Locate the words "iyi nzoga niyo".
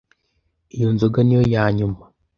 0.73-1.41